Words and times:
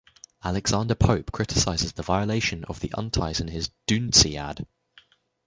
Alexander 0.43 0.95
Pope 0.95 1.31
criticizes 1.31 1.93
the 1.93 2.01
violation 2.01 2.63
of 2.63 2.79
the 2.79 2.91
unities 2.97 3.39
in 3.39 3.47
his 3.49 3.69
"Dunciad". 3.85 4.65